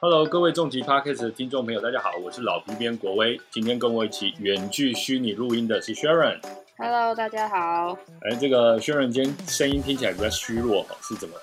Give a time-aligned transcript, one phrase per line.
[0.00, 3.40] Hello，各位重疾 Podcast 的听众朋友，大家好，我是老皮边国威。
[3.50, 6.40] 今天跟我一起远距虚拟录音的是 Sharon。
[6.78, 7.98] Hello，大家好。
[8.22, 11.34] 哎，这个 Sharon 今天声音听起来比较虚弱，是怎么？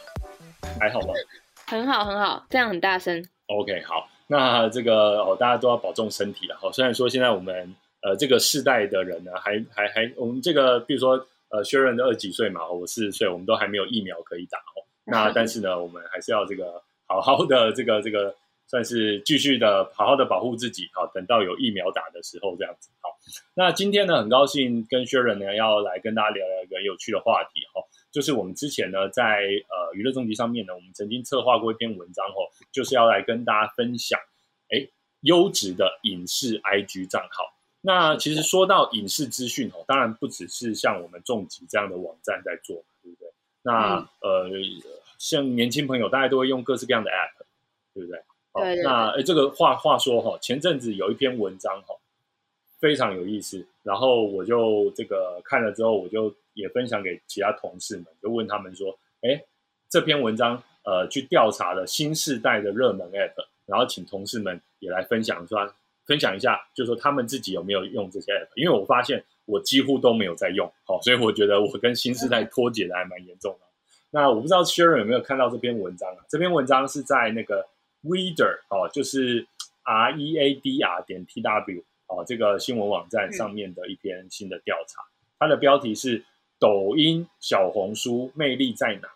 [0.79, 1.13] 还好吗？
[1.67, 3.23] 很好，很好，这样很大声。
[3.47, 6.57] OK，好，那这个哦，大家都要保重身体了。
[6.59, 14.83] 好，虽然说现在我们呃这个世代的人呢，还还还，我们这个比如说呃 Sharon 的二十几岁嘛，我四十岁，我们都还没有疫苗可以打哦。
[15.05, 18.35] 那但是呢，我们还是要这个好好的这个这个。
[18.67, 22.89] 算是继续的好好的保护自己，好，等到有疫苗打的时候这样子。
[22.99, 23.15] 好，
[23.53, 29.23] 那今天呢，很高兴跟 Sharon 呢要来跟大家聊聊一个有趣的话题哈，就是我们之前呢在
[29.69, 34.19] 呃娱乐重疾上面呢，我们曾经策划过一篇文章哦，就是要来跟大家分享，
[34.69, 34.89] 哎，
[35.21, 37.54] 优质的影视 IG 账号。
[37.85, 43.31] 那其实说到影视资讯哦，当然不只是像我们重疾这样的网站在做，对不对？
[43.61, 44.49] 那、嗯、呃，
[45.19, 47.45] 像年轻朋友大家都会用各式各样的 App，
[47.93, 48.19] 对不对？
[48.53, 51.93] 对对对那诶，这个话话说哈，前阵子有一篇文章哈，
[52.79, 59.43] 非常有意思，然后我就这个看了之后，我就也分享给其他同事们，就问他们说，哎，
[59.89, 65.71] 这篇文章呃去调查了新世代的热门 App，然后请同事们也来分享说
[66.05, 73.65] 分享一下，就是说他们自己有没有用这些 App，因为我发现我几乎都没有在用，好，所以我觉得我跟新世代脱节的还蛮严重的。
[74.11, 76.23] 那我不知道 Sharon 有没有看到这篇文章啊？
[76.29, 77.67] 这篇文章是在那个。
[78.07, 79.47] Reader 哦，就是
[79.81, 85.01] R E A D R 点 T W 哦，这个新闻网站上面的一篇新的调查，
[85.39, 86.23] 它的标题是
[86.61, 89.09] “抖音、小红书魅力在哪？”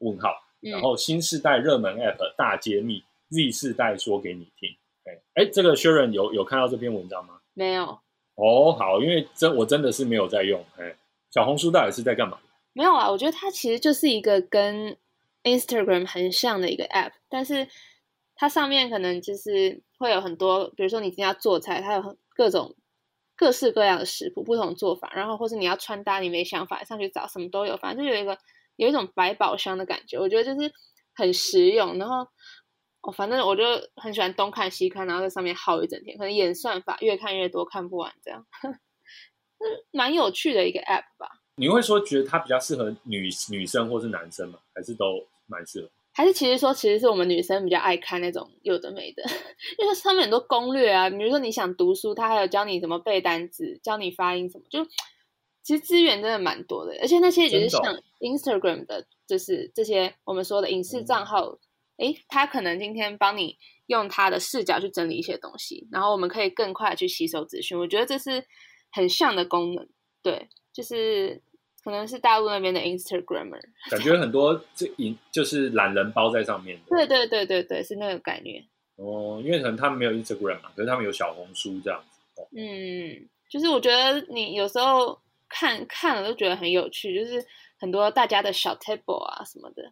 [0.00, 4.76] 问号，然后新世代热门 App 大揭秘，Z 世代说给你听。
[5.08, 7.40] 哎哎，这个 Sharon 有有看到这篇文章吗？
[7.54, 7.98] 没有。
[8.34, 10.64] 哦，好，因为真我真的是没有在用。
[10.76, 10.94] 哎，
[11.30, 12.38] 小红书到底是在干嘛？
[12.72, 14.96] 没有啊，我觉得它其实就是一个跟
[15.42, 17.68] Instagram 很像的一个 App，但是。
[18.40, 22.76] 它上面可能就是会有很多，比如说你今天要做菜，它有很各种
[23.34, 28.38] 各式各样的食谱，不同做法，然后或是你要穿搭，你没想法上去找，什么都有，反正就有一个
[28.76, 30.72] 有一种百宝箱的感觉，我觉得就是
[31.16, 31.98] 很实用。
[31.98, 32.28] 然后
[33.02, 33.64] 哦，反正我就
[33.96, 41.40] 很喜欢东看西看，然后在上面耗一整天，可能演算法越看越多，看不完这样， 嗯，蛮有趣的一个 App 吧。
[41.56, 44.58] 你会说觉得它比较适合女女生或是男生吗？
[44.74, 45.90] 还是都蛮适合？
[46.12, 49.22] 还是其实说，其实是我们女生比较爱看那种有的没的，
[49.78, 54.84] 因为上面很多攻略啊，比如说你想读书，它还有教你怎么背单词，教你发音什么，就
[55.62, 57.82] 其实资源真的蛮多的，而且那些也是像
[58.20, 61.56] Instagram 的，就是这些我们说的影视账号，
[61.98, 68.44] 诶、他，可能今天帮你用他的视角去整理一些东西，然后我们可以更快去吸收资讯，我觉得这是
[68.90, 69.88] 很像的功能，
[70.22, 71.42] 对，就是。
[71.84, 76.78] 可能是大陆那边的 Instagramer，感觉很多这影就是懒人包在上面。
[76.86, 78.62] 对对对对对，是那个概念。
[78.96, 82.20] 哦，因为可能他们没有 Instagram 嘛，可是他们有小红书这样子。
[82.34, 87.42] 哦、嗯，就是我觉得你有时候看看了都觉得很有趣，就是
[87.78, 89.90] 很多大家的小 table 啊什么的。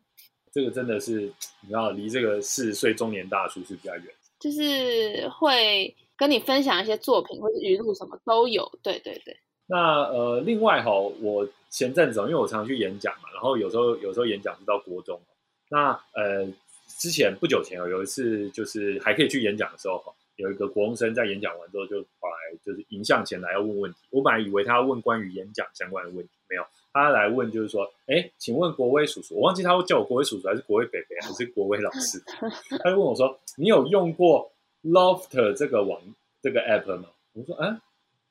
[0.57, 1.21] 这个真的是
[1.61, 4.05] 你知道，离这个四十岁中年大叔是比较远。
[4.41, 8.67] 就是会跟你分享一些作品或者语录什么都有。
[8.83, 9.37] 对对对。
[9.67, 15.21] 那呃，另外哈，我前阵子因为我常常去演讲嘛，然后有时候有时候演讲是到国中，
[15.69, 16.47] 那呃，
[16.87, 20.03] 之前不久前有一次就是还可以去演讲的时候，
[20.37, 26.65] 有一个国中生在演讲完之后就跑来就是迎向前来要问问题，我本来以为他要问关于演讲相关的问题，没有，
[27.03, 32.23] 他来问就是说，哎，请问国威叔叔，我忘记他会叫我国威叔叔还是国威北北还是国威老师，
[32.83, 34.51] 他就问我说，你有用过
[34.85, 36.01] Loft 这个网
[36.43, 37.09] 这个 app 吗？
[37.35, 37.81] 我说，嗯。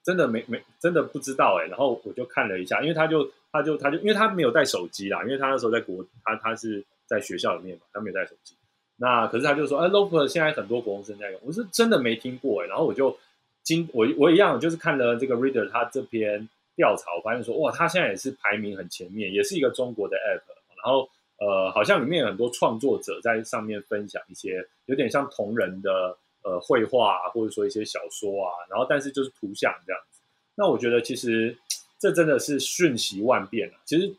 [0.05, 8.55] 真的没没真的不知道哎、欸，然后我就看了一下，因为他就他就他就因为他没有带手机啦，因为他那时候在国他他是在学校里面嘛，他没有带手机。
[8.97, 13.17] 那可是他就说，哎 l o f t 现在很多国中生在用，我是真的没听过哎、欸，然后我就
[13.63, 26.17] 今我我一样就是看了这个 Reader 他这篇调查，我发现说哇，他现在也是排名很前面，也是一个中国的 App，然后呃，好像里面有很多创作者在上面分享一些有点像同人的。
[26.47, 30.21] 呃，绘画啊，或者说一些小说啊，然后但是就是图像这样子。
[30.53, 31.57] 那我觉得其实
[31.97, 33.73] 这真的是瞬息万变啊。
[33.83, 34.15] 其实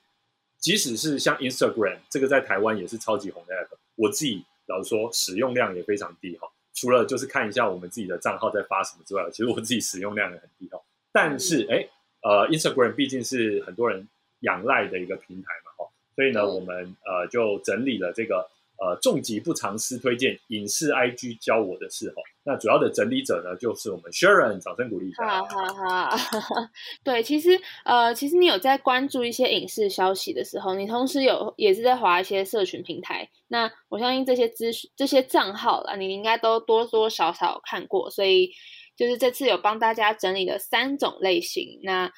[0.59, 6.49] 即使是像 Instagram 这个在台湾也是超级红的 app，我自己老实说使用量也非常低哈。
[6.75, 10.81] 除了就是看一下我们自己的账号在发什么之外，其实我自己使用量也很低哈。
[11.13, 11.89] 但是哎，
[12.27, 14.09] 呃，Instagram 毕竟是很多人
[14.41, 18.49] 仰赖的一个平台嘛哦，所以呢，我们呃就整理了这个。
[18.79, 22.17] 呃，重疾不藏私推荐影视 IG 教我的事哈。
[22.45, 25.43] 那主要的整理者呢，就是我们 Sharon，掌声鼓励一下。
[25.45, 26.71] 哈哈哈，
[27.03, 33.27] 对，其实呃，其实你有在关注一些影视消息的时候，你同时有也是在划一些社群平台。
[33.49, 38.11] 那我相信这些资讯、这些账号啦，你应该都多多少少看过。
[38.11, 38.53] 所以
[38.97, 41.81] 就是这次有帮大家整理了三种类型。
[41.83, 42.11] 那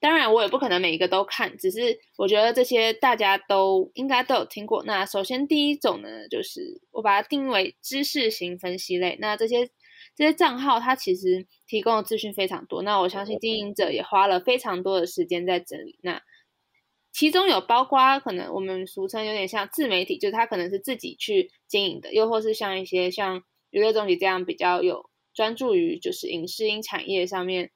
[0.00, 4.82] 当然，我也不可能每一个都看，只是我觉得这些大家都应该都有听过。
[4.84, 9.16] 那首先第一种呢，就是我把它定义为知识型分析类。
[9.18, 9.66] 那这些
[10.14, 12.82] 这些账号，它其实提供的资讯非常多。
[12.82, 15.98] 那我相信经营者也花了非常多的时间在整理。
[16.02, 16.20] 那
[17.10, 27.70] 其中有包括可能我们俗称有点像自媒体，就是他可能是自己去经营的，又或是像一些像娱乐中集这样比较有专注于就是影视音产业上面。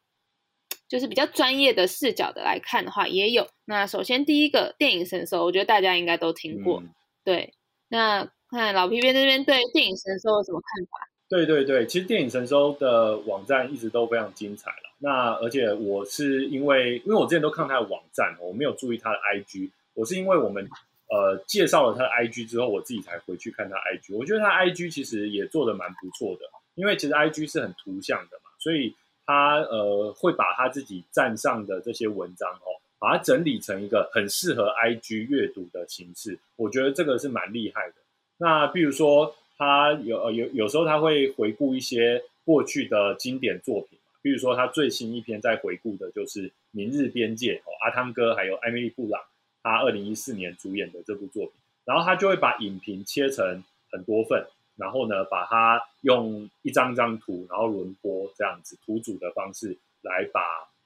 [0.87, 3.47] 就是比较专业的视角的来看的话，也有。
[3.67, 6.83] 那首先第一个电影神搜，我觉得大家应该都听过。
[7.23, 7.53] 对，
[7.89, 10.99] 那看老皮边这边对电影神搜有什么看法？
[11.29, 14.95] 对对对，其实电影神搜的网站一直都非常精彩了。
[14.99, 19.71] 那而且我是因为，因为我之前都看他的网站，我没有注意他的 IG。
[19.93, 20.67] 我是因为我们
[21.11, 24.17] 呃介绍了他的 IG 之后，我自己才回去看他 IG。
[24.17, 26.47] 我觉得他 IG 其实也做的蛮不错的，
[26.79, 28.95] 因为其实 IG 是很图像的嘛，所以。
[29.31, 37.97] 他呃会把他自己站上的这些文章哦，把它整理成一个很适合 IG 阅读的形式，我觉得这个是蛮厉害的。
[38.39, 49.21] 那比如说他有有有时候他会回顾一些过去的经典作品，比如说他最新一篇在回顾的就是《明日边界》哦，阿汤哥还有艾米丽布朗
[49.63, 51.53] 他二零一四年主演的这部作品，
[51.85, 54.47] 然后他就会把影评切成很多份。
[54.79, 60.41] 然后呢，把它用一张张图，然后轮播这样子图组的方式来把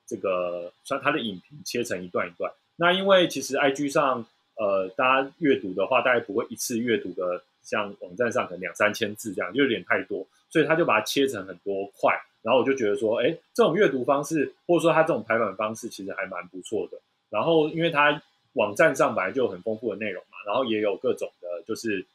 [0.07, 2.51] 这个像它的影评切成一段一段。
[2.77, 4.25] 那因为其实 I G 上，
[4.57, 12.19] 呃，大家阅读的话，大概不会一次阅读的，像网站上可能两三千字这样，就有点太多，所以他就把它切成很多块。
[12.41, 16.99] 然后我就觉得说，哎，这种阅读方式，或者说他这种排版方式，其实还蛮不错的。
[17.29, 18.23] 然后因为他
[18.55, 22.07] 网站上本来就有很丰富的内容嘛，然后也有各种的，就是。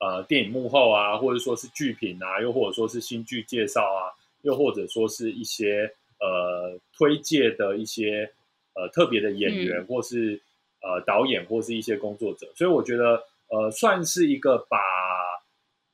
[0.00, 4.08] 呃，电影幕后啊，或者说是剧评啊，又或者说是新剧介绍啊，
[4.40, 8.32] 又或者说是一些呃推介的一些
[8.74, 10.40] 呃特别的演员，或是
[10.80, 14.78] 呃导演，或是一些工作者，所以我觉得呃算是一个把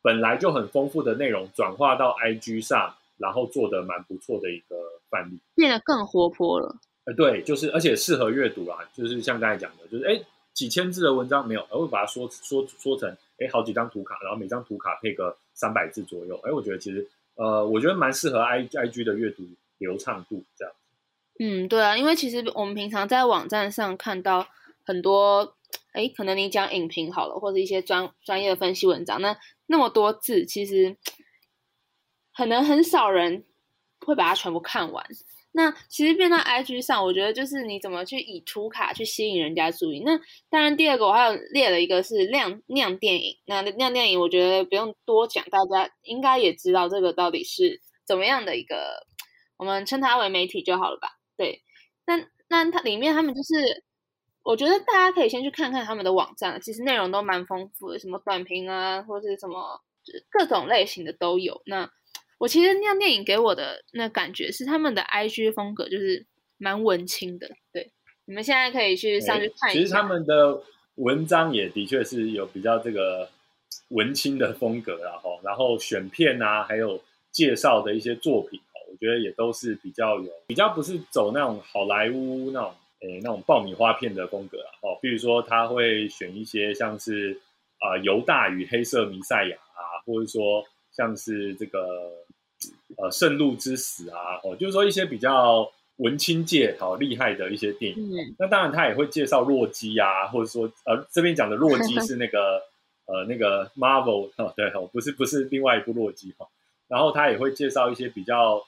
[0.03, 4.77] 本来就很丰富的内容转化到 IG 上，然后做的蛮不错的一个
[5.11, 6.77] 范例，变得更活泼了。
[7.07, 10.21] 呃，对，就是而且适合阅读啊，就是像刚才讲的，就是哎
[10.53, 13.13] 几千字的文章没有，而会把它说说说成。
[13.39, 16.41] 哎，好几张图卡，然后每张图卡配个三百字左右。
[16.45, 19.45] 哎，我觉得其实，呃，我觉得蛮适合 i i g 的阅读
[19.79, 20.75] 流畅度这样。
[21.39, 24.49] 嗯，对啊，因为其实我们平常在网站上看到
[24.85, 25.55] 很多，
[25.93, 29.37] 哎，可能你讲影评好了，或者一些专专业的分析文章，那
[29.67, 30.97] 那么多字，其实
[32.35, 33.45] 可能很少人
[34.01, 35.07] 会把它全部看完。
[35.57, 40.01] 那其实变到 IG 上，我觉得就是你怎么去以图卡去吸引人家注意。
[40.01, 40.21] 那
[40.51, 43.39] 当然，第二个我还有列了一个是亮亮电影。
[43.47, 49.07] 那亮电影，我觉得不用多讲，大家应该也知道这个到底是怎么样的一个，
[49.57, 51.09] 我们称它为媒体就好了吧？
[51.39, 51.63] 对。
[52.05, 53.83] 那那它里面他们就是，
[54.43, 59.81] 我觉得大家可以先去看看他们的网站，其实内容都蛮丰富的，什么短评啊，或者是什么
[60.29, 61.63] 各种类型的都有。
[61.65, 61.91] 那
[62.39, 66.27] 我其实那样电影给我的那感觉是他们的 IG 风格就是
[66.59, 67.91] 蛮文青的，对，
[68.27, 69.81] 你们现在可以去上去看一下。
[69.81, 70.63] 其实他们的
[70.97, 73.31] 文章也的确是有比较这个
[73.89, 87.41] 文青的风格然后然后选片啊，还有介绍的一些作品哦，我觉得也都是比较有比较不是走那种好莱坞那种诶那种爆米花片的风格啊，哦，比如说他会选一些像是
[87.79, 92.26] 啊犹大与黑色弥赛亚啊，或者说像是这个。
[92.97, 98.35] 呃，圣路之死啊，哦，就是说一些比较文青界好厉害的一些电影。
[98.39, 102.63] 那当然，他也会介绍洛基啊，或者说呃，这边讲的洛基是那个
[103.07, 106.47] 呃那个 Marvel 哦，对哦，不是不是另外一部洛基哈。
[106.89, 108.63] 然后他也会介绍一些比较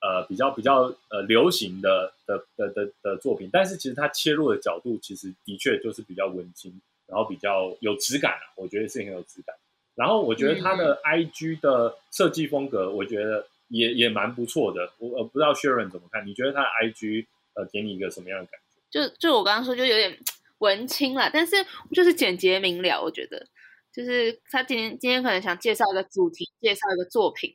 [0.00, 9.56] 呃比较比较呃流行的的的的的作品，但是其实他切入的角度其实的确就是比较文青，然后比较有质感啊，我觉得是很有质感。
[9.94, 14.92] 然后我觉得他的 IG 的设计风格，我觉得也也蛮不错的。
[14.98, 16.26] 我呃不知道 Sharon 怎么看？
[16.26, 18.80] 你觉得他的 IG 呃给你一个什么样的感觉？
[18.90, 20.18] 就就我刚刚说，就有点
[20.58, 21.56] 文青了，但是
[21.92, 23.02] 就是简洁明了。
[23.02, 23.46] 我觉得
[23.92, 27.54] 就是他今天今天可能想介绍一个主题，介绍一个作品，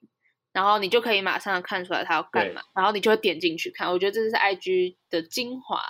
[0.54, 3.92] 然后你就可以马上看出来他要干嘛，然后你就会点进去看。
[3.92, 5.82] 我觉得这是 IG 的精华。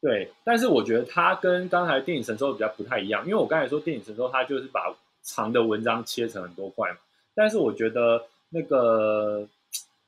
[0.00, 4.94] 对，但是我觉得它跟刚才电影神兽比较不太一样，因为我刚才说电影神兽它就是把
[5.24, 6.98] 长的文章切成很多块嘛，
[7.34, 9.48] 但是我觉得那个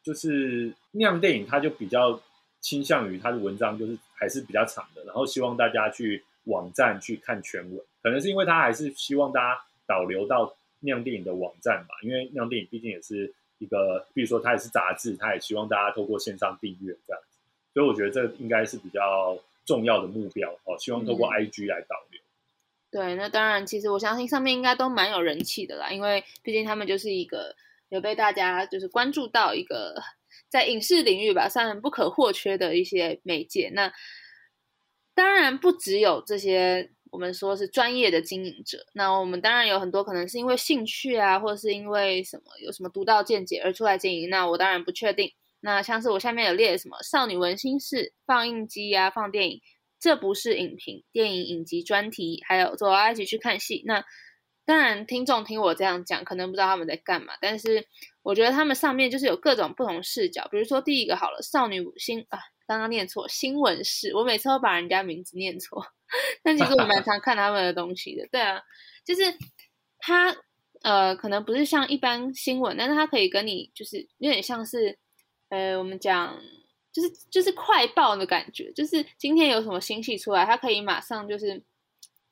[0.02, 2.20] 就是那样电影它就比较
[2.61, 17.38] 倾向于它的文章就是还是比较长的，然后希望大家去网站去看全文，可能是因为它还是希望大家导流到那样电影的网站吧，因为那样电影毕竟也是一个，比如说它也是杂志，它也希望大家透过线上订阅这样子，
[17.75, 19.37] 所以我觉得这应该是比较。
[19.66, 22.20] 重要的目标哦，希望透过 IG 来导流。
[22.96, 27.54] 对，那当然，其实我相信上面应该都蛮有人气的啦，因为毕竟他们就是一个
[27.90, 29.94] 有被大家就是关注到一个
[30.48, 33.70] 在影视领域吧，算不可或缺的一些媒介。
[33.74, 33.92] 那
[35.14, 38.78] 当然不只有这些，我们说是专业的经营者。
[38.94, 44.30] 那我们当然有很多可能是因为兴趣啊，或者是因为什么有什么独到见解而出来经营。
[44.30, 45.30] 那我当然不确定。
[45.60, 49.60] 那像是我下面有列什么少女文心事放映机啊，放电影，
[50.06, 53.82] 这不是影评，电影影集专题，还有走啊一起去看戏。
[53.86, 54.04] 那
[54.64, 57.84] 当然，听众听我这样讲，可能不知道他们在干嘛，但是
[58.22, 60.46] 我觉得他们上面就是有各种不同视角。
[60.48, 65.84] 比如说第一个好了，少女新啊，刚刚念错，新闻室，我每次都把人家名字念错，
[66.44, 68.28] 但其实我蛮常看他们的东西的。
[68.30, 68.62] 对啊，
[69.04, 69.22] 就是
[69.98, 70.36] 他
[70.82, 75.00] 呃，可能不是像一般新闻，但是他可以跟你就是有点像是。
[75.48, 76.36] 呃，我们讲
[76.96, 81.62] 就是就是快报的感觉，就是今天有什么新戏出来，他可以马上就是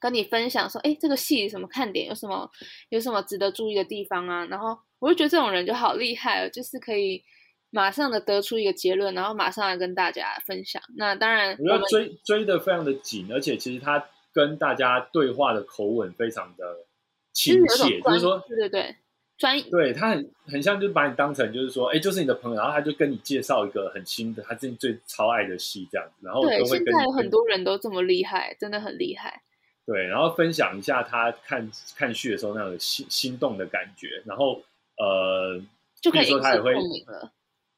[0.01, 2.51] 跟你分享说，哎，这个戏什么看点，有什么
[2.89, 4.47] 有什么值得注意的地方啊？
[4.47, 7.23] 然后我就觉得这种人就好厉害了，就是可以
[7.69, 10.83] 马上的得出一个结论，然后马上来跟大家分享。
[10.97, 16.87] 那当然，我要追追的非常的紧，而且其实他跟大家对话的口吻非常的
[17.35, 18.97] 亲切，就是说，对对对。
[19.37, 29.43] 专对他很很像，就是把你当成就是说，哎，就是你的朋友，然后他就跟你介绍一个很新的，他自己最超爱的戏这样子，然后对，现在有很多人都这么厉害，真的很厉害。
[29.85, 34.63] 对，然后分享一下他看看戏的时候那种心心动的感觉，然后
[34.99, 35.61] 呃，
[36.01, 36.73] 就可以说他也会，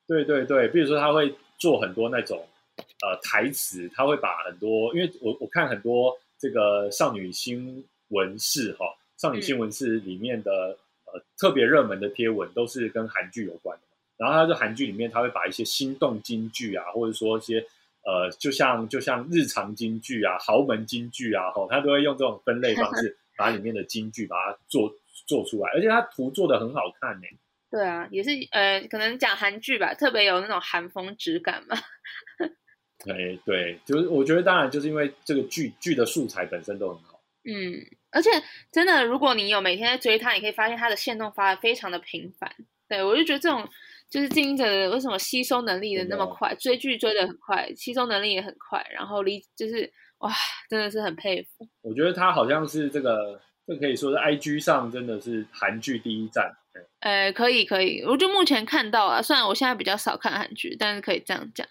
[0.06, 2.46] 对对对，比如说他会做很多那种
[3.02, 8.84] 呃台词，他会把很多，因为我我看很多这个少女新闻室哈，
[9.16, 10.76] 少女新闻室里面的。
[11.38, 13.84] 特别热门的贴文都是跟韩剧有关的，
[14.16, 17.64] 然后他在韩剧里面，他会把一些心动金句啊，或者说一些
[18.04, 24.92] 呃，就像就像日常金句啊、豪门金句啊，吼，他都会用这种分类方式 把里面的金句把它做
[25.26, 27.26] 做出来，而且他图做的很好看呢。
[27.70, 31.76] 对啊，也是呃，可能讲韩剧吧，特别有那种韩风质感嘛。
[33.08, 37.84] 哎，对，就是我觉得当然就是因为这个剧剧的素材本身都很好，嗯。
[38.16, 38.30] 而且
[38.72, 42.50] 真的，如果你有每天在追他，你可以发现他的线动发的非常的频繁。
[42.88, 43.68] 对我就觉得这种
[44.08, 50.32] 就是经营者为什么吸收能力的那么快，追剧追的很快，吸收能力也很快，然后离就是哇，
[50.70, 51.68] 真的是很佩服。
[51.82, 56.56] 我觉得他好像是这个，这可以说是 I G 上真的是韩剧第一站。
[57.00, 61.66] 呃，可以可以，我就目前看到啊，虽然我现在比较少看韩剧，但是可以这样讲。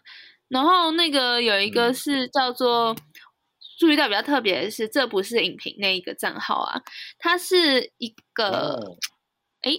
[0.49, 2.95] 然后那个有一个是叫做。
[3.77, 6.81] 注意到比较特别的是，这不是影评那一个账号啊，
[7.19, 8.97] 他是一个，
[9.61, 9.71] 哎，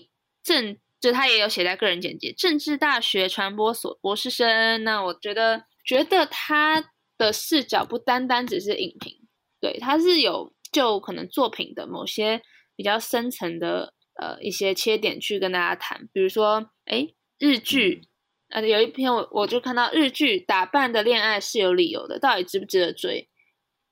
[0.43, 4.83] 政就他也有写在个人简介，政治大学传播所博士生。
[4.85, 9.27] 那我觉得，觉得他的视角不单单只是影评，
[9.61, 12.43] 对，他是有就可能作品的某些
[12.75, 18.03] 比较深层的呃一些切点去跟大家谈，比如说，哎，日剧，
[18.51, 23.29] 呃，有一篇我我就看到日剧打扮的恋爱是有理由的，到底值不值得追？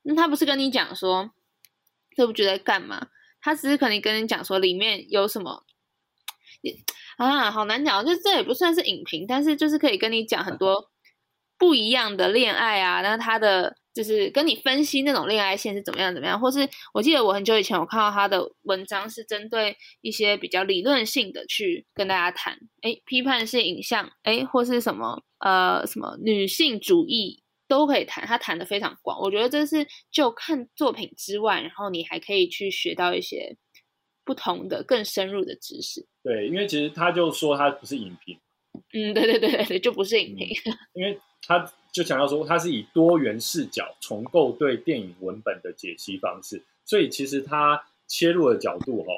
[0.04, 1.30] 那他不是跟你讲说，
[2.16, 3.08] 这部剧在干嘛？
[3.40, 5.64] 他只是可能跟你讲说里面有什么，
[7.18, 8.02] 啊，好难讲。
[8.06, 10.90] 就这也不算是影评，但是就是可以跟你讲很多
[11.58, 13.02] 不一样的恋爱啊。
[13.02, 27.43] 那他的就是跟你分析那种恋爱线是怎么样怎么样，或是我记得我很久以前我看到他的文章是针对一些比较理论性的去跟大家谈，哎，批判性影像，哎，或是什么呃什么女性主义。
[27.66, 33.56] 都可以谈，他谈的非常广，我觉得这是就看作品之外，然后你还可以去学到一些
[34.24, 36.06] 不同的、更深入的知识。
[36.22, 38.38] 对，因为其实他就说他不是影评，
[38.92, 40.48] 嗯，对对对对对，就不是影评，
[40.94, 49.12] 因为他就想要说他是以多元视角重构对电影文本的解析方式，所以其实他切入的角度哈，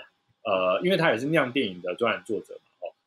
[0.45, 2.61] 呃，因为他也是酿电影的专栏作者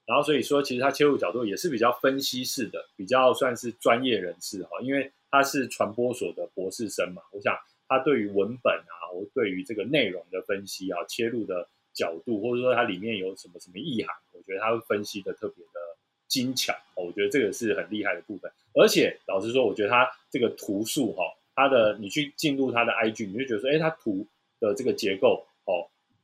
[0.09, 5.09] 然后所以说其实他切入角度也是比较分析式的，比较算是专业人士哈，因为。
[5.31, 7.21] 他是传播所的博士生嘛？
[7.31, 7.55] 我想
[7.87, 15.79] 他对于文本啊，我对于这个内容的分析啊，切入的角度，或者说它里面有什么什么意涵，我觉得他会分析的特别的
[16.27, 16.73] 精巧。
[16.95, 18.51] 我觉得这个是很厉害的部分。
[18.73, 21.23] 而且老实说，我觉得他这个图数哈，
[21.53, 24.25] 他的你去进入他的 IG，你就觉得说，哎，他图
[24.59, 25.45] 的这个结构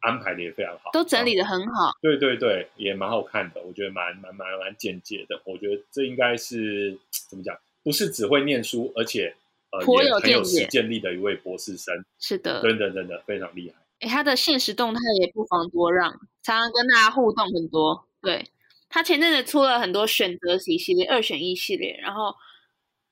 [0.06, 1.92] 安排的也非常好，都整理的很好。
[2.02, 5.42] 对对对，也蛮好看的，我觉得蛮蛮蛮蛮简洁的。
[5.46, 6.98] 我觉得这应该是
[7.30, 7.58] 怎么讲？
[7.84, 9.36] 不是只会念书，而且
[9.72, 12.06] 呃也很有实践力的一位博士生。
[12.20, 13.76] 是的，真的真的非常厉害。
[14.00, 16.12] 哎，他的现实动态也不妨多让，
[16.44, 18.08] 常常跟大家互动很多。
[18.22, 18.46] 对
[18.90, 22.36] 他前阵子出了很多选择题系列、二选一系列，然后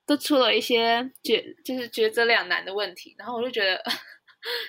[0.05, 3.81] 都出了一些抉就是抉择两难的问题，然后我就觉得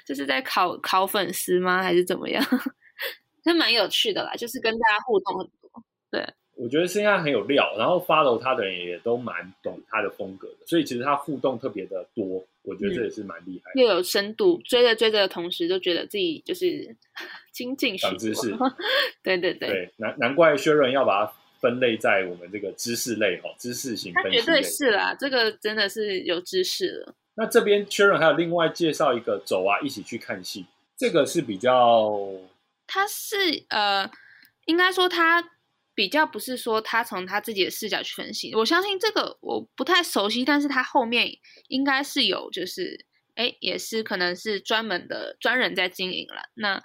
[0.04, 1.82] 这是在考考粉丝吗？
[1.82, 2.44] 还是怎么样？
[3.44, 5.84] 他蛮有趣的啦，就是跟大家互动很多。
[6.10, 6.24] 对。
[6.56, 13.80] 我觉得现在很有料，然后 follow 他的人也都蛮懂他的风格的，所以其实他互动特别的多，我觉得这也是蛮厉害的。
[13.82, 16.94] 又有深度，追着追着的同时，就觉得自己就是
[17.50, 18.56] 精进长知识。
[19.20, 24.12] 对对对，对难难怪薛润要把它分类在我们这个知识类哈，知识型。
[24.14, 27.14] 他绝对是啦，这个真的是有知识了。
[27.36, 32.18] 那这边确认还有另外介绍一个走啊，一起去看戏，这个是比较，
[32.86, 34.10] 他是呃，
[34.66, 35.50] 应该说他。
[35.96, 41.38] 比较不是说他从他自己的视角去分析，我相信这个我不太熟悉，但是他后面
[41.68, 46.50] 应该是有，就是哎，也是可能是专门的专人在经营了。
[46.54, 46.82] 那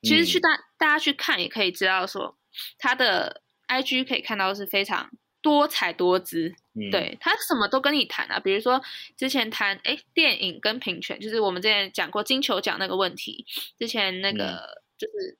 [0.00, 2.38] 其实去大大家去看也可以知道，说
[2.78, 5.10] 他的 IG 可以看到是非常
[5.42, 6.54] 多彩多姿，
[6.90, 8.40] 对他什么都跟你谈啊。
[8.40, 8.80] 比如说
[9.16, 13.44] 之前谈哎电影跟平权，就是我们之前讲过金球奖那个问题，
[13.78, 15.36] 之前那个就是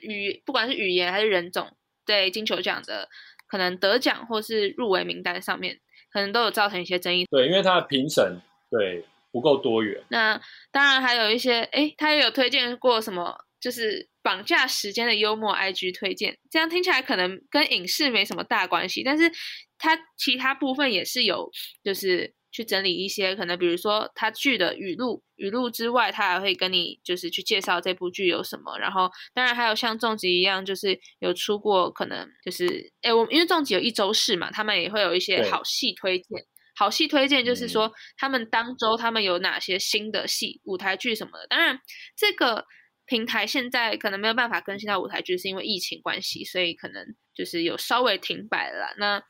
[0.00, 1.76] 语不管是语言还是人种。
[2.04, 3.08] 对金球奖的
[3.46, 5.78] 可能得奖或是入围名单上面，
[6.10, 7.24] 可能都有造成一些争议。
[7.26, 10.02] 对，因为他的评审对不够多元。
[10.08, 10.40] 那
[10.72, 16.36] 当然还有一些，哎，他也有推荐过什么，就是绑架时间的幽默 IG 推荐。
[16.50, 19.30] 这样听起来可能跟影视没什么大关系，但是
[19.78, 21.50] 它其他部分也是有，
[21.82, 22.34] 就是。
[22.54, 28.78] 去整理一些可能，比如说它剧的语录，语录之外，它还会跟你就是去介绍这部剧有什么。
[28.78, 36.44] 然后，当然还有像重疾一样，就是有出过可能就是，哎，我因为重疾有一周式嘛，他们也会有一些好戏推荐。
[36.76, 41.46] 好戏推荐就是说，他们当周他们有哪些新的戏、舞台剧什么的。
[41.46, 41.78] 当然，
[42.14, 42.66] 这个
[43.06, 48.94] 平台现在可能没有办法更新到舞台剧，是因为疫情关系，所以可能就是有稍微停摆了。
[48.98, 49.22] 那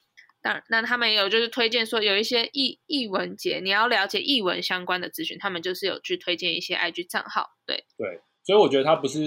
[0.42, 7.50] 当然，那他们也有就是推荐说有一些译译文节，你要了解译文相关的资讯，他们就是有去推荐一些 IG 账号。
[7.64, 9.20] 对对，所以我觉得它不是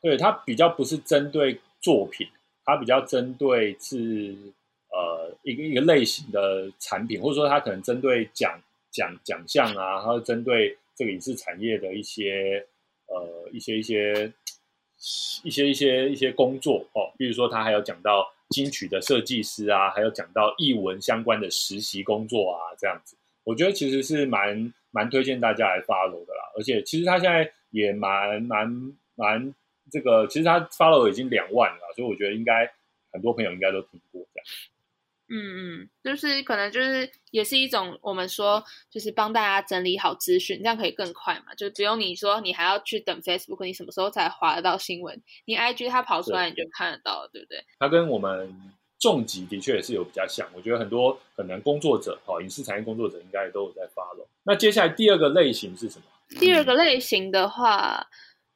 [0.00, 2.26] 对它比较不是针对作品，
[2.64, 4.34] 它比较针对是
[4.88, 8.58] 呃一个一个类型的产品，或者说它可能针对奖
[8.90, 12.66] 奖奖项啊，它针对这个影视产业的一些
[13.14, 14.32] 呃一些一些
[15.42, 18.30] 一些一些一些工作哦，比如说他还有讲到。
[18.50, 26.52] 金曲的设计师啊，还有讲到译文相关的实习工作啊，这样子，我觉得其实是蛮蛮推荐大家来 follow 的啦。
[26.54, 29.52] 而且其实他现在也蛮蛮蛮
[29.90, 32.70] 这个，其实他 follow 已经两万了，所以我觉得应该
[33.10, 34.46] 很多朋友应该都听过这样。
[35.28, 45.22] 嗯嗯，就是可能就是也是一种我们说就是帮大家整理好资讯，这样可以更快嘛，就只有你说你还要去等 Facebook，你什么时候才划得到新闻？
[45.46, 47.64] 你 IG 它跑出来你就看得到了，对不对？
[47.78, 48.54] 它跟我们
[49.00, 54.28] 重疾的确也是有比较像，我觉得很多可能工作者哈，影视产业工作者应该都有在发了。
[54.42, 56.04] 那接下来第二个类型是什么？
[56.38, 58.08] 第二个类型的话，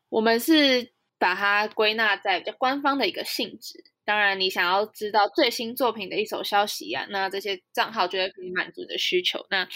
[0.08, 3.84] 我们是把它归纳在比较官方的一个性质。
[4.08, 9.44] 当然，你想要知道最新作品的一手消息呀，那这些账号绝对可以满足你的需求。
[9.50, 9.68] 那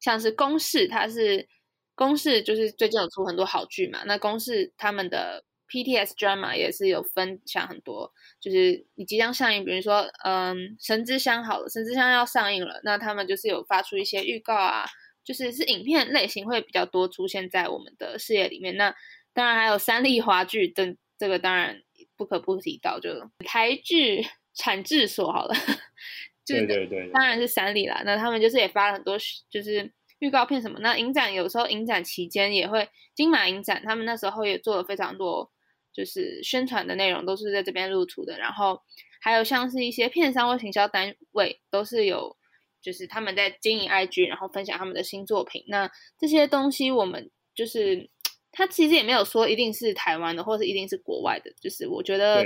[0.00, 1.46] 像是公式，它是
[1.94, 4.02] 公式，就是最近有出很多好剧嘛。
[4.06, 8.10] 那公式他们的 PTS drama 也是有分享很多，
[8.40, 14.86] 就是你即将上映，比如说嗯《神之乡》好了，《神之乡》要上映了，那他们就是有发出一些预告啊，
[15.22, 18.74] 就是是影片类型会比较多出现在我们的视野里面。
[18.78, 18.94] 那
[19.34, 21.82] 当然还有三立华剧等，这个当然。
[22.16, 23.10] 不可不提到，就
[23.44, 25.54] 台剧产制所好了，
[26.46, 28.02] 对对对，当然是三里啦。
[28.04, 29.16] 那他们就是也发了很多，
[29.50, 30.78] 就是预告片什么。
[30.80, 35.50] 那影展有时候影展期间也会，金马影展他们那时候也做了非常多，
[35.92, 38.38] 就是宣传的内容都是在这边露出的。
[38.38, 38.80] 然后
[39.20, 42.36] 还有像是一些片商或行销单位都是有，
[42.80, 45.64] 就是他们在经营 IG，然后分享他们的新作品。
[45.68, 48.08] 那这些东西我们就是。
[48.56, 52.42] 他其实也没有说一定是台湾的，或是一定是国外的，就是我觉得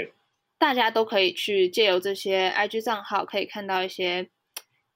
[0.58, 4.28] 大家都可以去借由这些 IG 账号，可以看到一些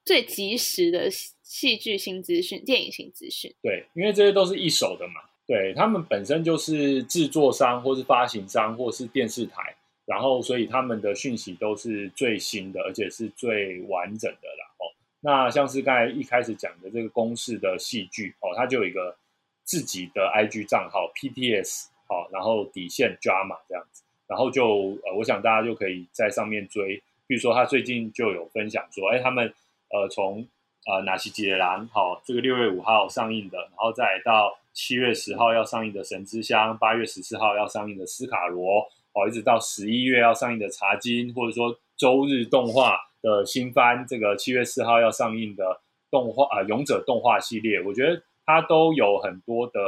[0.05, 3.55] 最及时的戏剧新资讯、电影新资讯。
[3.63, 14.75] 对，因为这些都是一手的嘛，对他们本身就是制作商，或是发行商，或是电视台，然后所以他们的讯息都是最新的，而且是最完整的啦。
[14.79, 19.17] 哦，那像是刚才一开始讲的这个公式的戏剧哦，它就有一个
[19.65, 27.03] 自己的 IG 账号 PTS 好，然后底线 Drama 这样子，然后就呃，我想大家就可以在上面追。
[27.27, 29.53] 比如说他最近就有分享说，哎，他们
[29.91, 30.47] 呃从
[30.87, 42.99] 呃哪些杰兰好，这个六月五号上映的，然后再到七月十号要上映的《神之乡》，八月十四号要上映的《斯卡罗》，哦，一直到十一月要上映的《茶金》，或者说周日动画。
[43.25, 49.81] 的新番，这个七月四号要上映的动画啊，勇者动画系列，我觉得它都有很多的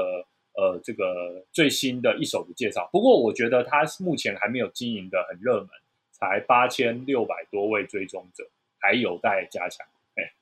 [0.57, 2.89] 呃，这个最新的一手的介绍。
[2.91, 5.69] 不过，我觉得它目前还没有经营的很热门，
[6.11, 8.45] 才八千六百多位追踪者，
[8.81, 9.87] 还有待加强。
[10.15, 10.33] 哎，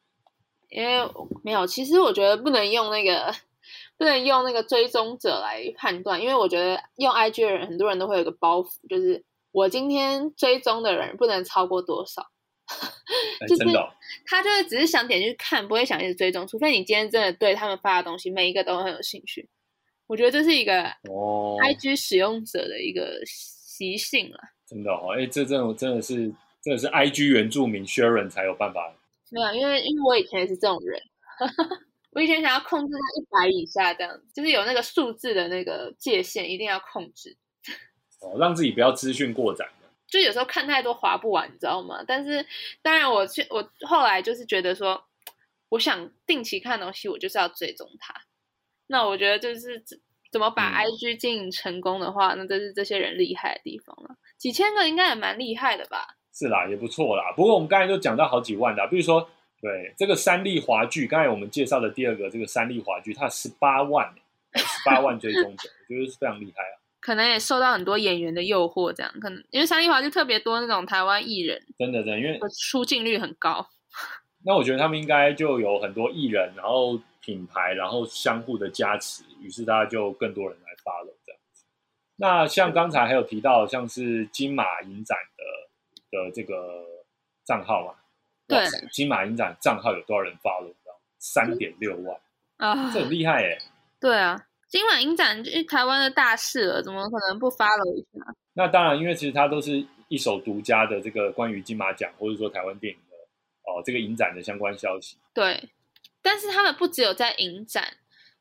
[0.68, 1.11] 因为
[1.42, 3.35] 没有，其实我觉得不能用那个
[3.98, 12.29] 不能用那个追踪者来判断，因为我觉得用 IG 的人，很多人都会有个包袱，就是我今天追踪的人不能超过多少。
[13.46, 13.64] 就是
[14.27, 16.46] 他就是只是想点进去看，不会想一直追踪。
[16.46, 19.48] 除非你今天真的对他们发的东西每一个都很有兴趣，
[20.07, 24.38] 我觉得这是一个哦，IG 使用者的一个习性了。
[24.66, 28.94] 真的哦，哎，这这种真的是真的是 IG 原住民 Sharon 才有办法。
[29.31, 30.98] 没有，因为因为我以前也是这种人，
[32.12, 37.37] 我以前想要控制在一百以下这样，就是有那个数字的那个界限一定要控制，
[38.20, 39.68] 哦，让自己不要资讯过载。
[40.14, 42.05] 就有时候看太多划不完，你知道吗？
[42.07, 42.46] 但是
[42.83, 45.05] 当然，我我后来就是觉得说，
[45.70, 48.14] 我想定期看东西，我就是要追踪它。
[48.87, 49.83] 那我觉得就是
[50.31, 54.14] 怎么把 IG 经营成功的话，那这是这些人厉害的地方了。
[54.38, 56.14] 几千个应该也蛮厉害的吧？
[56.33, 57.33] 是啦，也不错啦。
[57.35, 59.29] 不过我们刚才都讲到好几万的，比如说
[59.61, 64.14] 对这个三立华剧，刚才我们介绍的第二个这个三立华剧，它十八万，
[64.55, 66.83] 十八万追踪者，我觉得是非常厉害啊。
[67.04, 73.68] 可能也受到很多演员的诱惑，这样可能因为三立华就特别多那种台湾艺人，真的真的，因为出镜率很高。
[74.46, 81.64] 那我觉得他们应该就有很多艺人，然后品牌，然后相互的加持，于是大家就更多人来发了这样子。
[82.16, 86.84] 那像刚才还有提到，像是金马影展的的这个
[87.44, 87.94] 账号嘛，
[88.48, 90.68] 对，金马影展账号有多少人发了？
[91.18, 92.18] 三点六万
[92.56, 93.58] 啊，这很厉害哎。
[94.00, 94.46] 对啊。
[94.74, 98.34] 今晚影展是台湾的大事了，怎么可能不发了一下？
[98.54, 103.16] 那当然，因为其实它都是一手独家的这个关于金马奖或者说台湾电影的
[103.70, 105.16] 哦这个影展的相关消息。
[105.32, 105.68] 对，
[106.20, 107.98] 但是他们不只有在影展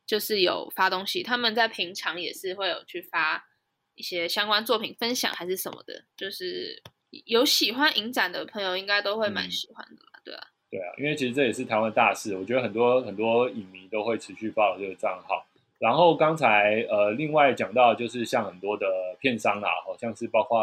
[0.07, 3.45] 就是有发东西，他们在平常也是会有去发
[3.93, 6.81] 一些相关作品分享还是什么的，就是
[7.25, 10.19] 有喜欢影展的朋友应该都会蛮喜欢的吧？
[10.25, 15.45] 对啊，对啊，因为其实这也是台湾大事，我觉得很多很多影迷都会持续报这个账号。
[15.83, 18.87] 然后刚才呃，另外讲到就是像很多的
[19.19, 20.61] 片商啦，好像是包括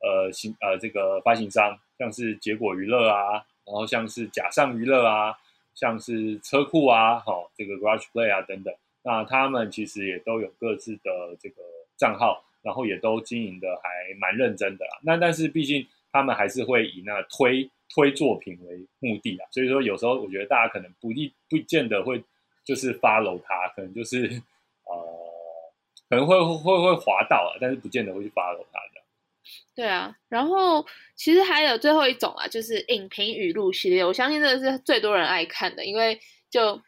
[0.00, 3.32] 呃行呃这个发行商，像是结果娱乐啊，
[3.66, 5.36] 然后像是假上娱乐啊，
[5.74, 11.56] 像是车库啊，好这个 Garage Play 啊等等，那他们其实也都有各自的这个
[11.98, 14.92] 账号，然后也都经营的还蛮认真的啦。
[15.02, 22.24] 那但是毕竟他们还是会以那推推作品为目的啊，所以说有时候我觉得大家可能不一不见得会
[22.64, 24.42] 就是 follow 他，可能就是。
[26.12, 29.00] 呃，可能会会会滑到啊，但是不见得会去 follow 它的。
[29.74, 34.04] 对啊，然后其实还有最后一种啊，就是影评语录系列。
[34.04, 36.20] 我相信这个是最多人爱看的，因为
[36.50, 36.78] 就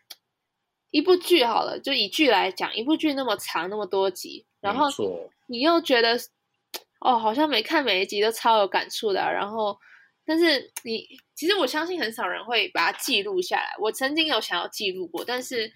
[0.91, 4.89] 一部剧好了，就以剧来讲，一部剧那么长那么多集，然后
[5.47, 6.21] 你又觉得
[7.01, 9.21] 哦，好像每看每一集都超有感触的。
[9.21, 9.79] 然后，
[10.27, 13.75] 但是你其实我相信很少人会把它记录下来。
[13.81, 15.73] 我曾经有想要记录过，但是。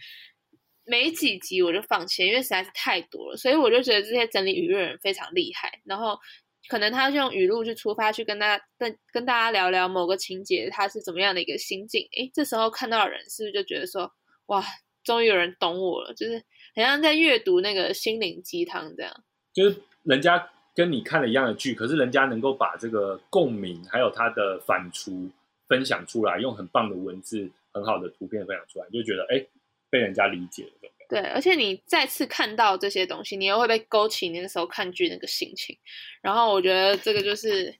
[0.88, 5.80] 没几集我就放弃，因为实在是太多了，所以我就觉得这些整理语录人非常厉害。
[5.84, 6.18] 然后
[6.66, 12.08] 可能他就用语录去出发，去跟大家跟跟大家聊聊某个情节，他是怎么样的一个心境。
[12.16, 14.10] 诶，这时候看到的人是不是就觉得说，
[14.46, 14.64] 哇，
[15.04, 16.38] 终于有人懂我了，就是
[16.74, 19.12] 好像在阅读那个心灵鸡汤这样。
[19.52, 25.30] 就是人家跟你看了一样的剧，可是人家能够把这个共鸣还有他的反刍
[25.68, 29.44] 分享出来，用很棒的文字、很好的图片分享出来，就觉得哎。
[29.90, 35.78] 被人家理解了，对，而且你再次看到这些东西，你又会被勾起你那时候看剧那个心情。
[36.20, 37.74] 然后我觉得这个就是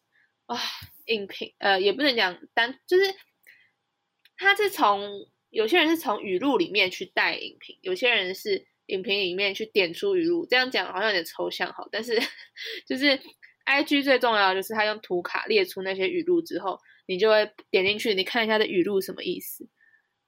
[0.47, 0.59] 啊，
[1.07, 3.15] 影评呃，也不能讲单，就是
[4.39, 5.07] 他是从
[5.51, 10.47] 有些人是从语录里面去带影评，有些人是影评里面去点出语录。
[10.47, 12.19] 这样讲好像有点抽象哈，但是
[12.87, 13.21] 就是
[13.65, 19.69] I G 最重要就是他用图卡列出那些语录之后，你就会点进去，你看一下这语录什么意思，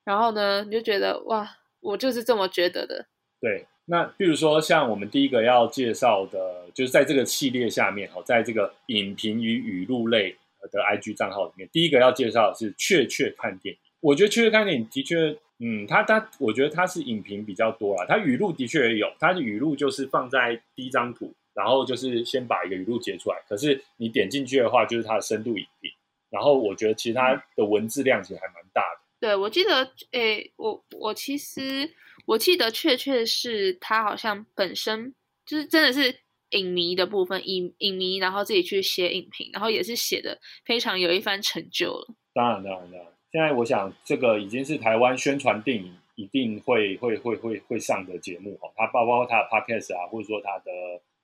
[0.04, 1.56] 然后呢，你就觉得哇。
[1.80, 3.06] 我就是这么觉得的。
[3.40, 10.36] 对，那比如说像我们第一个要介绍的，就是在这个系列下面哦，在这个影评与语录类
[10.70, 13.80] 的 IG 账号里面，第一个要介绍的是确确看电影。
[14.00, 25.90] 我觉得确切看电影的确，嗯，它它，我觉得它是影评比较多啦，它语录的确也有，它的语录就是放在第一张图，然后就是先把一个语录截出来，可是你点进去的话，就是它的深度影评，
[26.30, 28.59] 然后我觉得其他的文字量其实还蛮。
[29.20, 31.92] 对，我记得，诶，我我其实
[32.24, 42.14] 我记得确确是他好像本身就是真的是影迷的部分，影影迷，然后自己去写影评，然后也是写的非常有一番成就了。
[42.32, 43.06] 当然，当然，当然。
[43.30, 48.72] 现在我想，这个已经是台湾宣传电影一定会会会会会上的节目哈。
[48.74, 50.72] 它包括它的 podcast 啊，或者说它的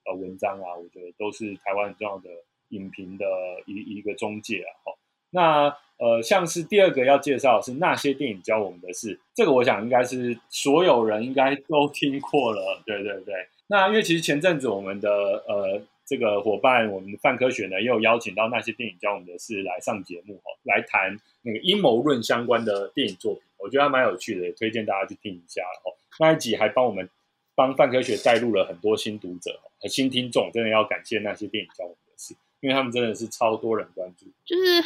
[0.04, 2.28] 呃文章啊，我觉得都是台湾很重要的
[2.68, 3.24] 影评的
[3.66, 4.70] 一一个中介啊。
[4.84, 4.92] 哈，
[5.30, 5.76] 那。
[5.98, 13.34] 呃，像是第二个要介绍是那些电影教我们的事，这个我想应该是所有人应该都听过了，对对对。
[13.68, 15.10] 那因为其实前阵子我们的
[15.48, 25.96] 呃这个伙伴，我们的范科学呢，也有邀请到那些电影教我们的事来上节目哈，来谈那个阴谋论相关的电影作品，我觉得还蛮有趣的，也推荐大家去听一下哦。
[26.20, 27.08] 那一集还帮我们
[27.54, 34.84] 帮范科学带入了很多新读者和新听众，真的要感谢那些电影教我们的事，因为他们真的是超多人关注，就是。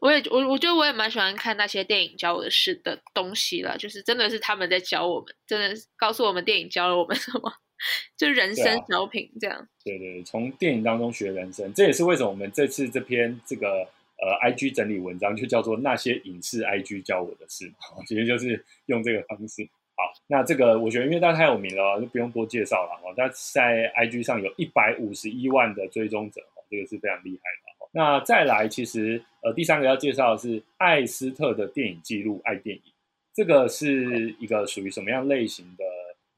[0.00, 7.52] 我也我我觉得我也蛮喜欢看那些电影教我的事的东西了，就是真的是他们在教我们，真的是告诉我们电影教了我们什么，
[8.16, 9.68] 就人生小品这样。
[9.84, 19.66] 对对，从电影当中学人生，这也是为什么我们这次这篇这个呃 I G 整理文章就叫做那些影视 I G 教我的事嘛， 其实就是用这个方式。
[19.96, 23.14] 好，那这个我觉得因为他太有名了，就不用多介绍了哦。
[23.16, 27.65] 他在 I G 上有一百五十一万的追踪者，这个是非常厉害的。
[27.92, 32.82] 那再来，其实呃，第三个要介绍的是艾斯特的电影记录，爱电影，
[33.34, 35.84] 这个是一个属于什么样类型的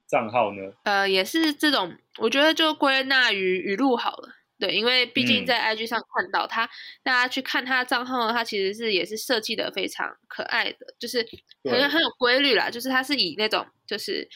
[0.07, 0.73] 账号呢？
[0.85, 4.29] 呃，也是这种，我觉得就归纳于语录好了。
[4.61, 6.69] 对，因为毕竟在 IG 上看到他，
[7.05, 11.25] 大家去看他的账号，他其实是也是设计的非常可爱的，就是
[11.63, 12.69] 很很有规律啦。
[12.69, 14.29] 就是他是以那种，就是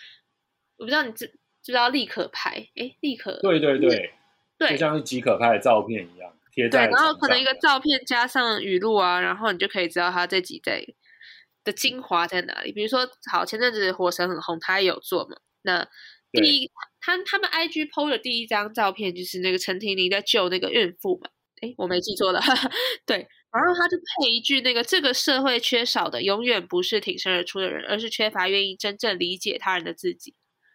[0.76, 1.32] 我不知道你知知
[1.66, 2.68] 不知道立可拍？
[2.76, 4.12] 哎，立可，对对对，
[4.56, 6.32] 对，就像是即可拍的照片一样。
[6.54, 10.84] 对，然后可能一个照片加上语录啊，然后你就可以知道他这几在
[11.64, 12.72] 的精华在哪里。
[12.72, 15.36] 比如说，好，前阵子《火神》很红，他也有做嘛。
[15.62, 15.88] 那
[16.30, 21.30] 第一，他他们 IG PO 的第一张照片就是那个陈婷妮在救那个孕妇嘛。
[21.62, 22.40] 哎，我没记错的，
[23.06, 23.16] 对。
[23.52, 30.34] 然后他就配一句那个：“这个社会缺少的永远不是挺身而出的人，而是缺乏愿意真正理解他人的自己。”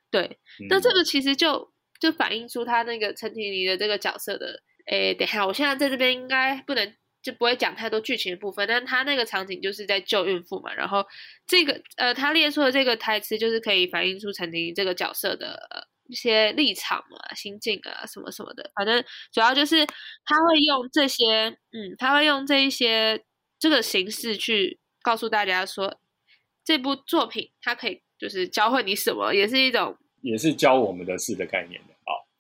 [0.10, 4.64] 对，那这个其实就就反映出他那个陈婷妮的这个角色的。
[4.88, 11.06] 诶，等下，我现在在这边应该不能就不会讲太多剧情的部分，但他那个场景就是在救孕妇嘛，然后
[11.46, 23.22] 这个呃，他列出的这个台词就是可以反映出陈婷这个角色的一些立场嘛、心境啊什么什么的，反正主要就是他会用这些，嗯，他会用这一些
[23.60, 26.00] 这个形式去告诉大家说，
[26.64, 31.97] 这部作品它可以就是教会你什么，也是一种，也是教我们的事的概念的。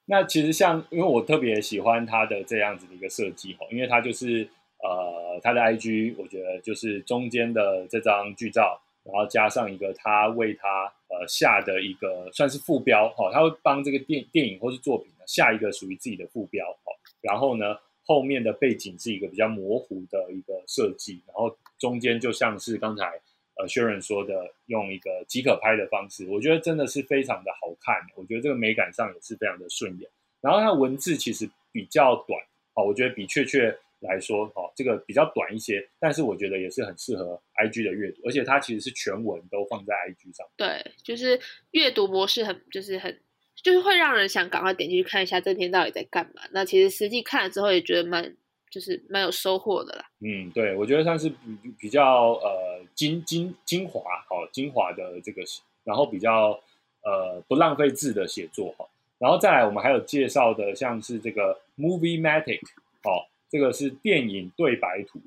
[0.09, 4.47] 那其实像，因为我特别喜欢他的这样子的一个设计哦，因为他就是
[4.81, 16.89] 呃他的 IG，我觉得就是中间的这张剧照，然后加上一个他为他呃下的一个算是副标哈，他会帮这个电电影或是作品呢下一个属于自己的副标哦，
[17.21, 23.19] 然后呢后面的背景是一个比较模糊的一个设计，然后中间就像是刚才。
[23.59, 27.95] 呃，薛仁说的用一个即可拍的方式，我觉得真的是非常的好看。
[28.15, 30.09] 我觉得这个美感上也是非常的顺眼。
[30.41, 32.39] 然后它文字其实比较短，
[32.75, 40.45] 哦，我觉得比确确来说，哦，这个比较短一些，但是我觉得也是很适合 IG 的阅读，而且它其实是全文都放在 IG 上。
[40.55, 41.39] 对，就是
[41.71, 43.19] 阅读模式很，就是很，
[43.55, 46.43] 就是会让人想赶快点进去看一下这篇到底在干嘛。
[46.51, 48.37] 那其实实际看了之后也觉得蛮。
[48.69, 50.05] 就是蛮有收获的啦。
[50.19, 51.35] 嗯，对，我觉得算是比
[51.79, 55.41] 比较呃精精精华哦，精华的这个，
[55.83, 56.59] 然后比较
[57.03, 58.85] 呃不浪费字的写作哈。
[59.17, 62.61] 然后再来，我们还有介绍的，像是这个 Movie Matic
[63.03, 65.19] 哦，这个是电影对白图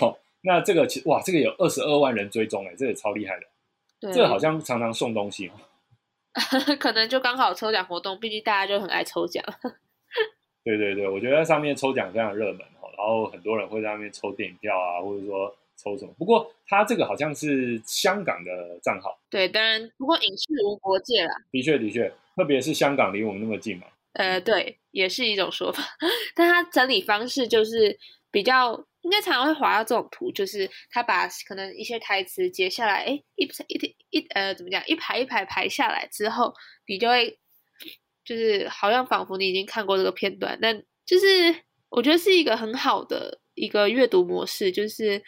[0.00, 0.18] 哦。
[0.42, 3.46] 那这个其哇，这个有二十二万人追踪哎，这也超厉害的。
[4.00, 5.52] 对，这个好像常常送东西哦。
[6.78, 9.44] 可能就刚好抽奖活动，毕竟大家就很爱抽奖。
[10.64, 12.60] 对对对，我觉得上面抽奖非常热门。
[12.96, 16.12] 然后很多人会在那边抽电影票啊，或者说抽什么。
[16.18, 19.18] 不过他这个好像是香港的账号。
[19.30, 21.34] 对，当然，不过影视无国界啦。
[21.50, 23.86] 的确，的确，特别是香港离我们那么近嘛。
[24.12, 25.82] 呃，对，也是一种说法。
[26.36, 27.98] 但他整理方式就是
[28.30, 36.52] 比较，应该常常会划到这种图，就是他把可能一些台词截下来，哎，一一一呃，怎么讲，一排一排排下来之后，
[36.86, 37.38] 你就会
[38.24, 41.26] 就是好像仿佛你已经看过这个片段，但就是。
[41.92, 45.18] 我觉得是一个很好的一个阅读模式，就是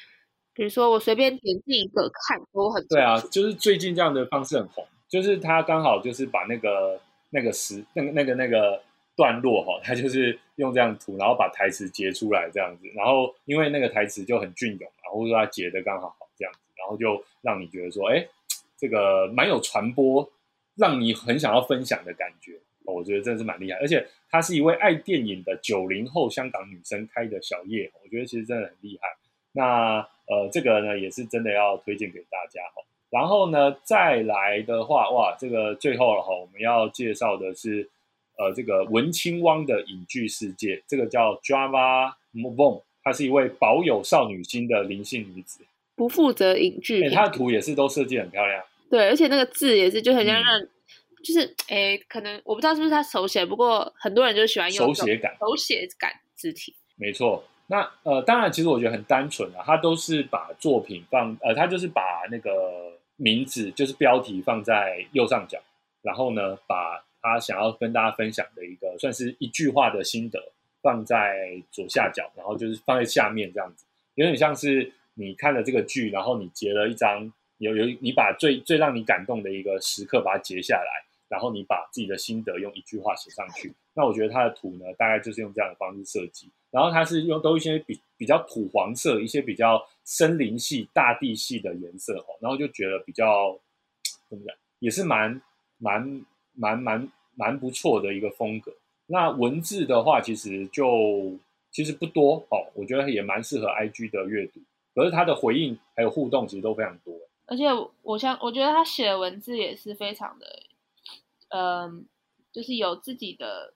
[0.54, 6.98] 比如说我随便点进一个看，都很对啊，就是最近这样的方式很红，就是他刚好就是把那个
[7.28, 8.82] 那个时那个那个那个
[9.14, 18.26] 段落哈，他就是用这样图，然后把台词截出来这样子，然后因为那个台词就很隽永，然后说他截的刚好好这样子，然后就让你觉得说，哎，
[18.78, 20.32] 这个蛮有传播，
[20.76, 22.58] 让你很想要分享的感觉。
[22.84, 29.08] 我觉得真的是蛮厉害，而且她是一位爱电影的九零后香港女生开的小业，我觉得其实真的很厉害。
[29.52, 32.82] 那呃，这个呢也是真的要推荐给大家哈。
[33.10, 37.88] 然后呢，再来的话，哇，这个最后了哈，我们要介绍的是
[38.36, 45.60] 呃这个文青汪的影剧世界，这个叫 Java Move On，她是一位保有少女心的灵性女子，
[45.94, 50.66] 不负责影剧，她的图也是都设计很漂亮，对，而且那个字也是就很像让。
[51.24, 56.74] 就是诶，可能我不知道是不是他手写，不过很多人就喜欢用手写感、手写感字体。
[56.96, 65.58] 没错，那呃，当然，其实我觉得很单纯啊，他都是把作品放呃，他就是把那个名字就是标题放在右上角，
[66.02, 81.02] 然后呢，把他想要跟大家分享的一个算是一句话的心得放在左下角，然后就是放在下面这样子，有点像是你看了这个剧，然后你截了一张有有你把最最让你感动的一个时刻把它截下来。
[81.28, 86.50] 然后你把自己的心得用一句话写上去，那我觉得它的图呢，大概就是用这样的方式设计。
[86.70, 93.56] 然后它是用都一些比比较土黄色、一些比较森林系、大地系的颜色哦，然后就觉得比较
[94.28, 95.40] 怎么讲，也是蛮
[95.78, 98.72] 蛮蛮蛮蛮不错的一个风格。
[99.06, 101.38] 那文字的话，其实就
[101.70, 104.60] 其实不多哦，我觉得也蛮适合 IG 的阅读。
[104.94, 107.14] 可是它的回应还有互动，其实都非常多。
[107.46, 107.64] 而且
[108.02, 110.46] 我想，我觉得他写的文字也是非常的。
[111.54, 112.08] 嗯，
[112.52, 113.72] 就是有自己的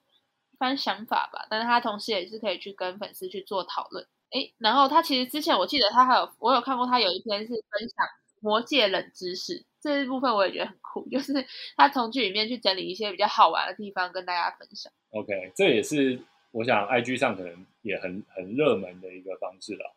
[0.50, 4.04] 一番想法吧，但是他同时也是可以去跟粉丝去做讨论。
[4.30, 8.04] 哎，然后他其实之前我记得他还有我有看过他有一篇是分享
[8.40, 11.32] 魔界冷知识这一部分，我也觉得很酷，就是
[11.76, 14.92] 他从剧里面去整理一些比较好玩的地方跟大家分享。
[15.10, 16.18] OK，这也是
[16.50, 19.94] 我想 IG 上可能也很很热门的一个方式了。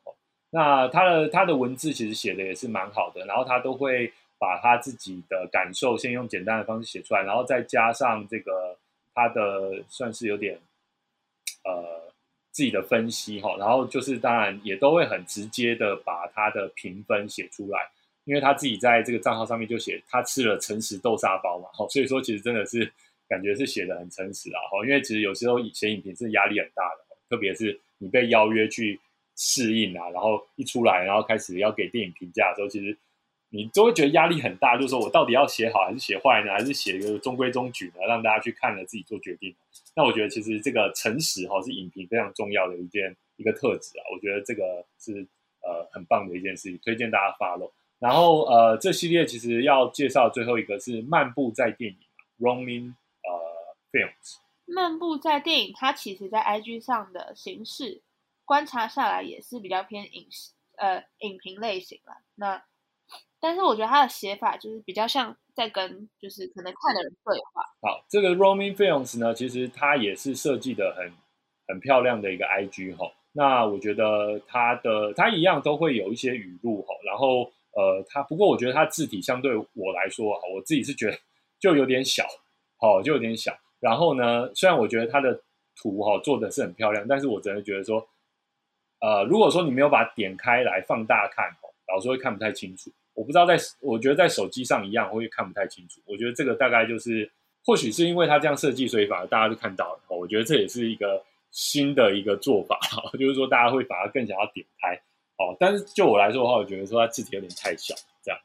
[0.51, 4.13] 那他的他的文字其实写的也是蛮好的，然后他都会。
[4.41, 8.75] 把他自己的感受先用简单的方式写出来，然后再加上这个
[9.13, 10.59] 他的算是有点
[11.63, 12.11] 呃
[12.51, 17.91] 自己的分析哈，然后就是当然也都会很直接的把他的评分写出来，
[18.23, 22.91] 因为他自己在这个账号上面就写他吃了诚实豆沙包嘛，哈，所以说其实真的是
[23.29, 28.99] 感觉是写的很诚实啊，哈，因为其实有时候写影评是压力很大的，特别是你被邀约去
[29.35, 32.97] 试映啊，然后一出来然后开始要给电影评价的时候，其实。
[33.53, 36.53] 你都会觉得压力很大，就是说我到底要写好还是写坏呢？
[36.53, 37.95] 还是写一个中规中矩呢？
[38.07, 39.53] 让大家去看了自己做决定。
[39.93, 44.03] 那我觉得其实这个诚实哈是影评非常重要的一件一个特质啊。
[44.15, 45.27] 我觉得这个是
[45.61, 47.71] 呃很棒的一件事情，推荐大家 follow。
[47.99, 51.97] 然后呃这系列其实要介绍最后一个是漫步在电影
[52.39, 54.37] ，roaming 呃 films。
[54.65, 58.01] 漫步在电影，它其实在 IG 上的形式
[58.45, 62.13] 观察下来也是比较偏影视呃影评类型了。
[62.35, 62.63] 那
[63.41, 67.63] 但是我觉得他的写法就是比较像在跟就是可能看的人对话。
[67.81, 71.11] 好，这个 Roman Films 呢，其实它也是设计的很
[71.67, 73.11] 很漂亮的一个 IG 哈。
[73.33, 76.93] 那我觉得它的它一样都会有一些语录哈。
[77.03, 81.17] 然后呃，它不过我觉得它字体相对我来说哈，我自己是觉得
[81.59, 82.27] 就有点小，
[82.77, 83.57] 好就有点小。
[83.79, 85.41] 然后呢，虽然我觉得它的
[85.75, 88.07] 图哈做的是很漂亮，但是我真的觉得说，
[88.99, 92.91] 呃，如果说你没有把点开来放大看哦，老师会看不太清楚。
[93.21, 96.01] 我不知道在，我觉得在手机上一样会看不太清楚。
[96.07, 97.31] 我觉得这个大概就是，
[97.63, 99.99] 或许是因为它这样设计，所以反而大家就看到了。
[100.07, 102.79] 我觉得这也是一个新的一个做法，
[103.19, 104.95] 就是说大家会反而更想要点开。
[105.37, 108.41] 哦，但是就我来说的话，我觉得说它字体有点太小，这样。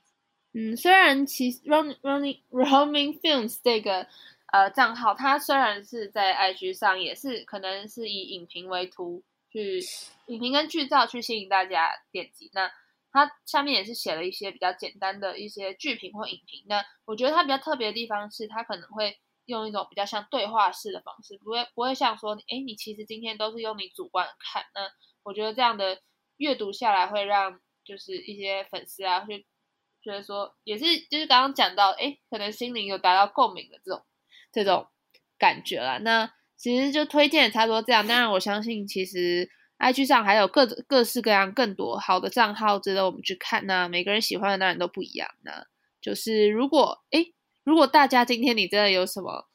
[0.53, 4.07] 嗯，虽然其实 Running Running Roaming Films 这个
[4.53, 9.81] 呃账号，它虽然是在 IG 上，也是可能是以影评为图，去
[10.27, 12.51] 影评跟剧照去吸引大家点击。
[12.53, 12.71] 那
[13.17, 16.67] 它下面也是写了一些比较简单的一些剧评或影评。
[16.69, 24.63] 那我觉得它比较特别的地方是，它可能会用一种比较像对话式的方式，不会不会像说，哎，你其实今天都是用你主观看。
[24.75, 24.83] 那
[25.23, 25.99] 我觉得这样的
[26.37, 29.47] 阅读下来，会让就是一些粉丝啊，会
[30.03, 34.05] 觉得说，也是就是刚刚讲到，哎，可能心灵有达到共鸣的这种
[34.53, 34.87] 这种
[35.39, 35.99] 感觉了。
[36.01, 38.07] 那其实就推荐差不多这样。
[38.07, 39.49] 当然，我相信其实。
[39.79, 45.29] IG 上还有各各式各样更多好的账号值得我们去看那每个人喜欢的当然都不一样。
[45.43, 45.67] 那
[46.01, 47.27] 就是如果哎，
[47.65, 49.47] 如果大家今天你真的有什么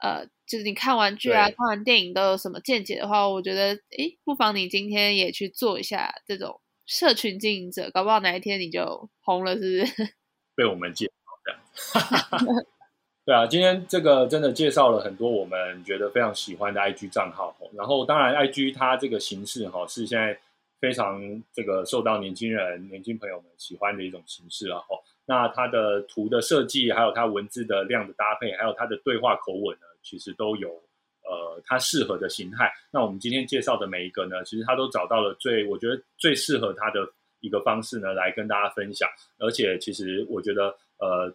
[0.00, 10.14] 呃，就是你看完剧啊、看完电影都有什么见解的话，我觉得哎，不妨你今天也去做一下这种社群经营者，搞不好哪一天你就红了，是不是？
[10.56, 11.12] 被我们介绍
[11.44, 12.66] 这样。
[13.30, 17.56] 对啊，今天这个真的介绍了很多我们觉得非常喜欢的 IG 账号。
[17.72, 20.36] 然后，当然 IG 它这个形式哈是现在
[20.80, 21.22] 非常
[21.52, 24.82] 这个受到年轻人、年轻朋友们喜欢的一种形式啊。
[25.26, 30.68] 那它的图的设计，还有它文字的量的搭配，还有它的对话口吻呢，其实都有
[31.22, 32.68] 呃它适合的形态。
[32.90, 37.08] 那我们今天介绍的每一个呢，其实它都找到了最我觉得最适合它的
[37.38, 39.08] 一个方式呢，来跟大家分享。
[39.38, 41.32] 而且，其实我觉得呃。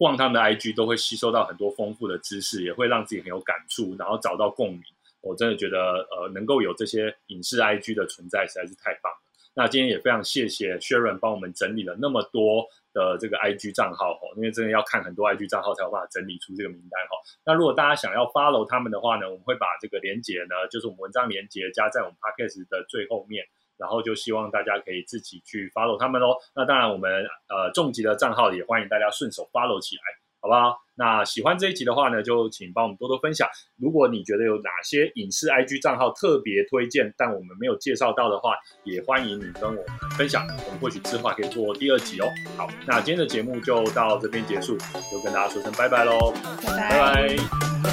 [0.00, 4.80] 逛他们的 IG 都会吸收到很多丰富的知识，也会让自己很有感触，然后找到共鸣。
[5.20, 5.76] 我真的觉得，
[6.10, 9.18] 呃，能够有这些影视 IG 的存在，实在是太棒了。
[9.52, 17.20] 那今天也非常谢谢 Sharon 帮我们整理了那么多的这个 IG 账号哦，因为真的要看很多 IG 账号才有办法整理出这个名单哈。
[17.44, 23.44] 那如果大家想要 follow 他们的话呢，我们会把这个连接呢，就是我们文章连接加在我们 Podcast 的最后面。
[23.80, 26.36] 然后就希望大家可以自己去 follow 他们喽。
[26.54, 27.10] 那当然，我们
[27.48, 30.02] 呃重疾的账号也欢迎大家顺手 follow 起来，
[30.40, 30.78] 好不好？
[30.94, 33.48] 那喜欢这一集的话呢，就请帮我们多多分享。
[33.78, 38.54] 如果你觉得有哪些影视 IG 账号特别推荐，但我们没有介绍到的话，
[38.84, 39.84] 也欢迎你跟我们
[40.18, 40.46] 分享。
[40.66, 42.26] 我们或许之后可以做第二集哦。
[42.54, 44.76] 好，那今天的节目就到这边结束，
[45.10, 46.34] 就跟大家说声拜拜喽，
[46.66, 47.89] 拜拜。